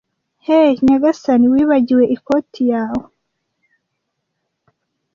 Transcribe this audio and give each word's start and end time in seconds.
Hey 0.45 0.71
nyagasani, 0.87 1.45
wibagiwe 1.53 2.03
ikoti 2.15 2.61
yawe! 2.71 3.03